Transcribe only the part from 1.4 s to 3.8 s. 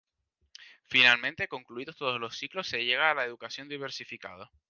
concluidos todos los ciclos se llega a la educación